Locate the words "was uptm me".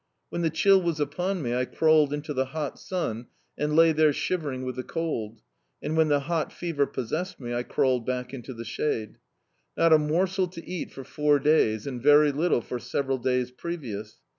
0.81-1.53